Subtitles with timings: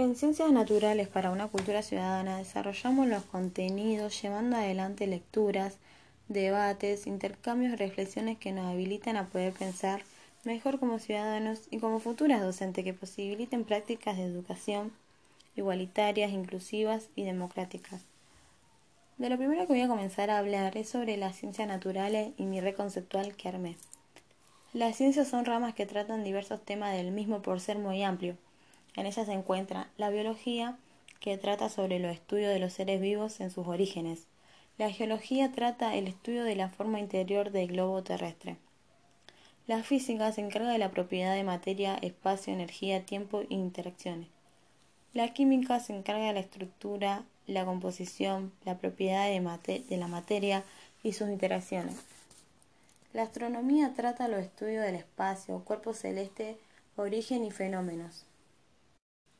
[0.00, 5.76] En Ciencias Naturales para una Cultura Ciudadana desarrollamos los contenidos llevando adelante lecturas,
[6.26, 10.00] debates, intercambios reflexiones que nos habilitan a poder pensar
[10.42, 14.90] mejor como ciudadanos y como futuras docentes que posibiliten prácticas de educación
[15.54, 18.00] igualitarias, inclusivas y democráticas.
[19.18, 22.44] De lo primero que voy a comenzar a hablar es sobre las ciencias naturales y
[22.44, 23.76] mi red conceptual que armé.
[24.72, 28.38] Las ciencias son ramas que tratan diversos temas del mismo por ser muy amplio.
[28.96, 30.76] En ellas se encuentra la biología,
[31.20, 34.26] que trata sobre los estudios de los seres vivos en sus orígenes.
[34.78, 38.56] La geología trata el estudio de la forma interior del globo terrestre.
[39.66, 44.28] La física se encarga de la propiedad de materia, espacio, energía, tiempo e interacciones.
[45.12, 50.64] La química se encarga de la estructura, la composición, la propiedad de, de la materia
[51.02, 51.96] y sus interacciones.
[53.12, 56.56] La astronomía trata los estudios del espacio, cuerpo celeste,
[56.96, 58.24] origen y fenómenos.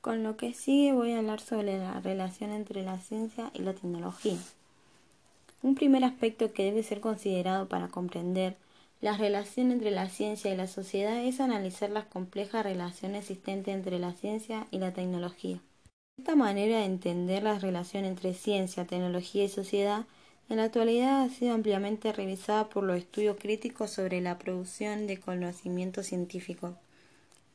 [0.00, 3.74] Con lo que sigue voy a hablar sobre la relación entre la ciencia y la
[3.74, 4.38] tecnología.
[5.62, 8.56] Un primer aspecto que debe ser considerado para comprender
[9.02, 13.98] la relación entre la ciencia y la sociedad es analizar las complejas relaciones existentes entre
[13.98, 15.60] la ciencia y la tecnología.
[16.16, 20.06] Esta manera de entender la relación entre ciencia, tecnología y sociedad
[20.48, 25.20] en la actualidad ha sido ampliamente revisada por los estudios críticos sobre la producción de
[25.20, 26.74] conocimiento científico.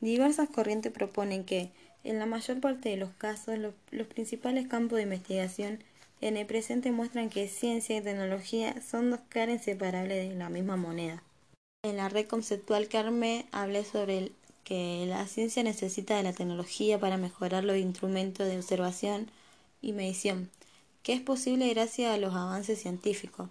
[0.00, 1.70] Diversas corrientes proponen que,
[2.06, 5.82] en la mayor parte de los casos, los, principales campos de investigación
[6.20, 10.76] en el presente muestran que ciencia y tecnología son dos caras inseparables de la misma
[10.76, 11.22] moneda.
[11.82, 14.32] En la red conceptual que armé hablé sobre
[14.64, 19.30] que la ciencia necesita de la tecnología para mejorar los instrumentos de observación
[19.82, 20.50] y medición
[21.06, 23.48] que es posible gracias a los avances científicos.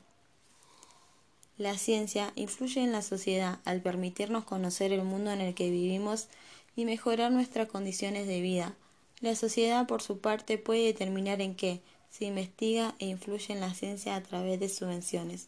[1.58, 6.28] La ciencia influye en la sociedad al permitirnos conocer el mundo en el que vivimos
[6.75, 8.75] y mejorar nuestras condiciones de vida.
[9.21, 11.81] La sociedad, por su parte, puede determinar en qué
[12.11, 15.47] se investiga e influye en la ciencia a través de subvenciones.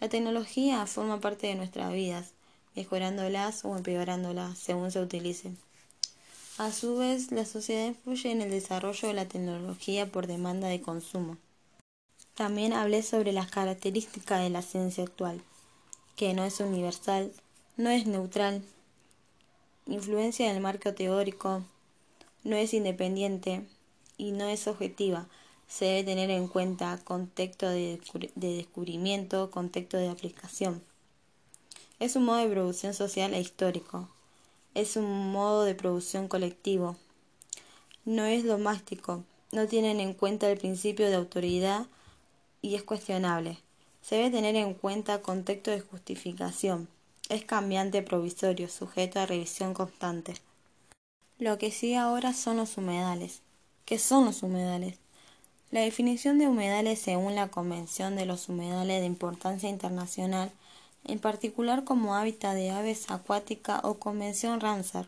[0.00, 2.32] La tecnología forma parte de nuestras vidas,
[2.74, 5.52] mejorándolas o empeorándolas según se utilice.
[6.58, 10.80] A su vez, la sociedad influye en el desarrollo de la tecnología por demanda de
[10.80, 11.36] consumo.
[12.34, 15.42] También hablé sobre las características de la ciencia actual,
[16.16, 17.32] que no es universal,
[17.76, 18.62] no es neutral,
[19.90, 21.64] influencia del marco teórico,
[22.44, 23.66] no es independiente
[24.16, 25.26] y no es objetiva.
[25.66, 28.00] Se debe tener en cuenta contexto de,
[28.34, 30.82] descubrimiento, contexto de aplicación.
[31.98, 34.08] Es un modo de producción social e histórico,
[34.74, 36.96] es un modo de producción colectivo.
[38.04, 41.86] No es domástico, no tienen en cuenta el principio de autoridad
[42.62, 43.58] y es cuestionable.
[44.02, 46.88] Se debe tener en cuenta contexto de justificación.
[47.30, 50.34] Es cambiante provisorio, sujeto a revisión constante.
[51.38, 53.42] Lo que sigue ahora son los humedales.
[53.84, 54.98] ¿Qué son los humedales?
[55.70, 60.50] La definición de humedales según la Convención de los Humedales de Importancia Internacional
[61.04, 65.06] en particular como hábitat de aves acuáticas o convención Ramsar.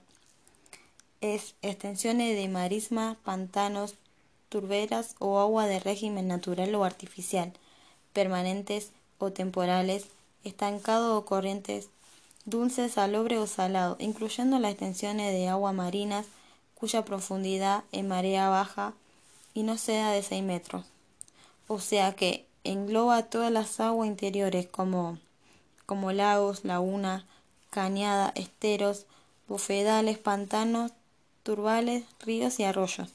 [1.20, 3.96] Es extensiones de marisma, pantanos,
[4.48, 7.52] turberas o agua de régimen natural o artificial,
[8.12, 10.06] permanentes o temporales,
[10.44, 11.88] estancados o corrientes,
[12.44, 16.26] dulces, salobre o salado, incluyendo las extensiones de agua marinas
[16.75, 18.94] cuya profundidad en marea baja
[19.54, 20.84] y no sea de 6 metros.
[21.69, 25.19] O sea que engloba todas las aguas interiores como
[25.86, 27.25] como lagos, lagunas,
[27.70, 29.06] cañadas, esteros,
[29.47, 30.92] bufedales, pantanos,
[31.42, 33.10] turbales, ríos y arroyos,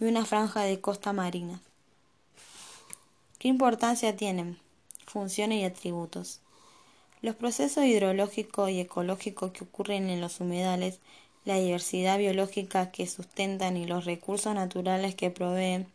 [0.00, 1.60] y una franja de costa marina.
[3.38, 4.58] ¿Qué importancia tienen?
[5.06, 6.40] Funciones y atributos.
[7.24, 11.00] Los procesos hidrológicos y ecológicos que ocurren en los humedales,
[11.46, 15.86] la diversidad biológica que sustentan y los recursos naturales que proveen,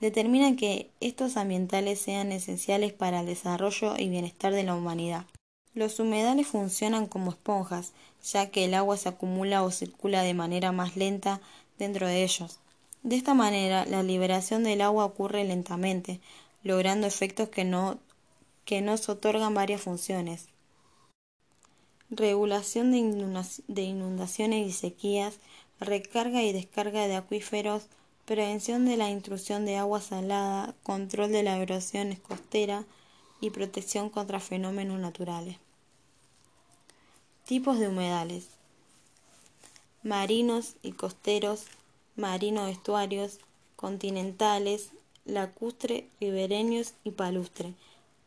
[0.00, 5.24] determinan que estos ambientales sean esenciales para el desarrollo y bienestar de la humanidad.
[5.74, 10.70] Los humedales funcionan como esponjas, ya que el agua se acumula o circula de manera
[10.70, 11.40] más lenta
[11.80, 12.60] dentro de ellos.
[13.02, 16.20] De esta manera, la liberación del agua ocurre lentamente,
[16.62, 17.98] logrando efectos que, no,
[18.64, 20.46] que nos otorgan varias funciones.
[22.10, 25.34] Regulación de inundaciones y sequías,
[25.78, 27.84] recarga y descarga de acuíferos,
[28.24, 32.84] prevención de la intrusión de agua salada, control de la erosión costera
[33.40, 35.56] y protección contra fenómenos naturales.
[37.46, 38.48] Tipos de humedales.
[40.02, 41.64] Marinos y costeros,
[42.16, 43.38] marinos estuarios,
[43.76, 44.90] continentales,
[45.24, 47.74] lacustre, ribereños y palustre,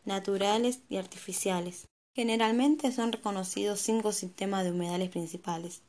[0.05, 1.90] naturales y artificiales.
[2.13, 5.81] Generalmente son reconocidos cinco sistemas de humedales principales.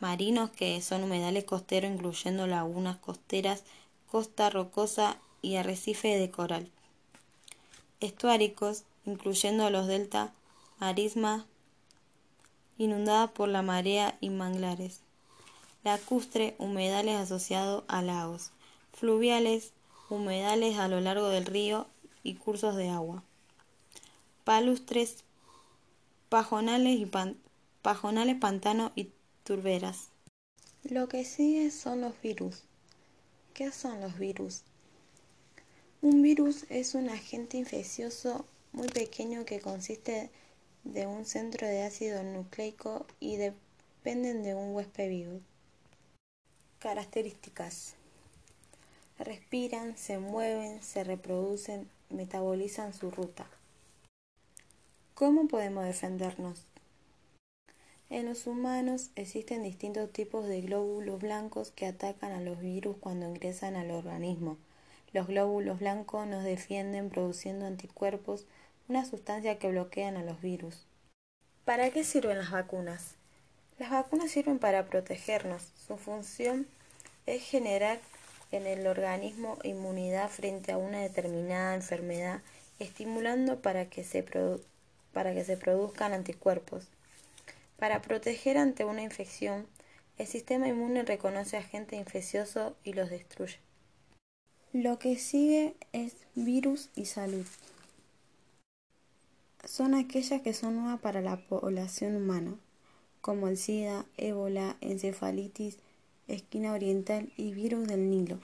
[0.00, 3.62] marinos que son humedales costeros incluyendo lagunas costeras,
[4.10, 6.68] costa rocosa y arrecife de coral.
[8.00, 10.32] Estuáricos, incluyendo los delta,
[10.80, 11.44] marismas
[12.76, 14.98] inundadas por la marea y manglares.
[15.84, 18.50] Lacustre, humedales asociados a lagos.
[18.92, 19.70] Fluviales,
[20.10, 21.86] humedales a lo largo del río
[22.24, 23.22] y cursos de agua.
[24.42, 25.22] Palustres,
[26.28, 27.10] pajonales, y
[27.82, 29.12] pajonales pantanos y
[29.44, 30.08] turberas.
[30.82, 32.62] Lo que sigue son los virus.
[33.54, 34.62] ¿Qué son los virus?
[36.02, 40.30] Un virus es un agente infeccioso muy pequeño que consiste
[40.84, 45.40] de un centro de ácido nucleico y dependen de un huésped vivo.
[46.78, 47.94] Características.
[49.18, 53.48] Respiran, se mueven, se reproducen, metabolizan su ruta.
[55.16, 56.66] ¿Cómo podemos defendernos?
[58.10, 63.26] En los humanos existen distintos tipos de glóbulos blancos que atacan a los virus cuando
[63.26, 64.58] ingresan al organismo.
[65.14, 68.44] Los glóbulos blancos nos defienden produciendo anticuerpos,
[68.90, 70.84] una sustancia que bloquean a los virus.
[71.64, 73.14] ¿Para qué sirven las vacunas?
[73.78, 75.72] Las vacunas sirven para protegernos.
[75.78, 76.66] Su función
[77.24, 78.00] es generar
[78.52, 82.42] en el organismo inmunidad frente a una determinada enfermedad,
[82.78, 84.22] estimulando para que se,
[85.16, 86.88] para que se produzcan anticuerpos.
[87.78, 89.66] Para proteger ante una infección,
[90.18, 93.56] el sistema inmune reconoce agente infeccioso y los destruye.
[94.74, 97.46] Lo que sigue es virus y salud.
[99.64, 102.54] Son aquellas que son nuevas para la población humana,
[103.22, 105.78] como el SIDA, ébola, encefalitis,
[106.28, 108.38] esquina oriental y virus del Nilo.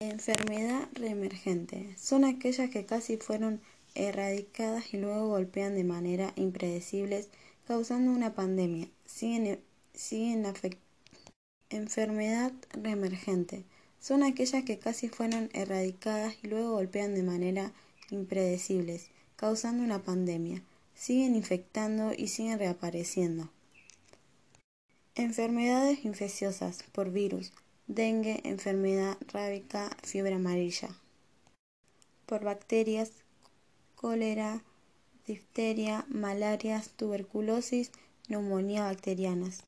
[0.00, 1.94] Enfermedad reemergente.
[1.98, 3.60] Son aquellas que casi fueron
[3.96, 7.26] erradicadas y luego golpean de manera impredecible
[7.66, 8.88] causando una pandemia.
[9.04, 9.60] Siguen,
[9.92, 10.46] siguen
[11.68, 13.64] Enfermedad reemergente.
[13.98, 17.72] Son aquellas que casi fueron erradicadas y luego golpean de manera
[18.10, 20.62] impredecibles, causando una pandemia.
[20.94, 23.50] Siguen infectando y siguen reapareciendo.
[25.16, 27.52] Enfermedades infecciosas por virus.
[27.88, 30.88] Dengue, enfermedad rábica, fiebre amarilla.
[32.26, 33.10] Por bacterias,
[33.96, 34.62] cólera,
[35.26, 37.90] difteria, malarias, tuberculosis,
[38.28, 39.64] neumonía bacterianas.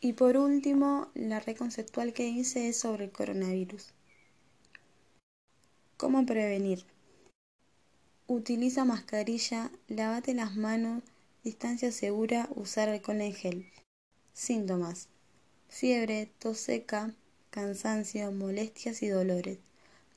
[0.00, 3.92] Y por último, la red conceptual que hice es sobre el coronavirus.
[5.96, 6.86] ¿Cómo prevenir?
[8.26, 11.02] Utiliza mascarilla, lávate las manos,
[11.44, 13.70] distancia segura, usar alcohol en gel.
[14.32, 15.08] Síntomas.
[15.68, 17.14] Fiebre, tos seca,
[17.50, 19.58] cansancio, molestias y dolores.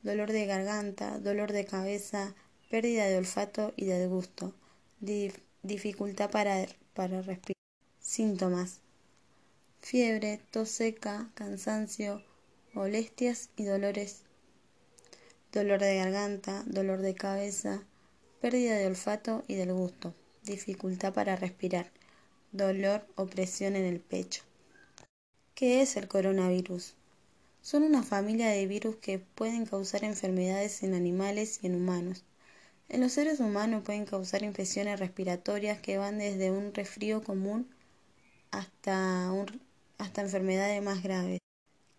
[0.01, 2.33] Dolor de garganta, dolor de cabeza,
[2.73, 4.51] pérdida de olfato y de gusto,
[5.61, 6.65] dificultad para,
[6.95, 7.55] para respirar.
[7.99, 8.79] Síntomas.
[9.79, 12.23] Fiebre, tos seca, cansancio,
[12.73, 14.23] molestias y dolores.
[15.51, 17.83] Dolor de garganta, dolor de cabeza,
[18.41, 21.91] pérdida de olfato y del gusto, dificultad para respirar,
[22.53, 24.41] dolor o presión en el pecho.
[25.53, 26.95] ¿Qué es el coronavirus?
[27.61, 32.25] Son una familia de virus que pueden causar enfermedades en animales y en humanos.
[32.93, 37.67] En los seres humanos pueden causar infecciones respiratorias que van desde un resfrío común
[38.51, 39.31] hasta,
[39.97, 41.39] hasta enfermedades más graves.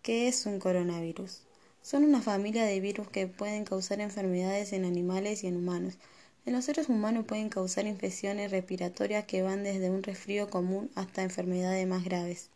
[0.01, 1.41] ¿Qué es un coronavirus?
[1.81, 5.97] Son una familia de virus que pueden causar enfermedades en animales y en humanos.
[6.45, 11.23] En los seres humanos pueden causar infecciones respiratorias que van desde un resfrío común hasta
[11.23, 12.51] enfermedades más graves.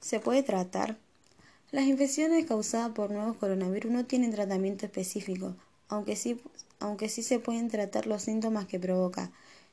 [0.00, 0.96] ¿Se puede tratar?
[1.72, 5.56] Las infecciones causadas por nuevos coronavirus no tienen tratamiento específico,
[5.88, 6.40] aunque sí,
[6.80, 9.30] aunque sí se pueden tratar los síntomas que provoca.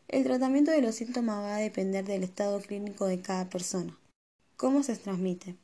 [0.07, 3.97] El tratamiento de los síntomas va a depender del estado clínico de cada persona.
[4.55, 5.55] ¿Cómo se transmite?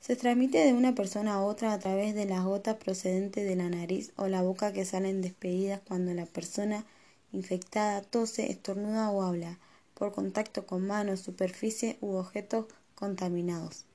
[0.00, 3.68] Se transmite de una persona a otra a través de las gotas procedentes de la
[3.68, 6.86] nariz o la boca que salen despedidas cuando la persona
[7.32, 9.58] infectada tose, estornuda o habla,
[9.94, 13.87] por contacto con manos, superficie u objetos contaminados.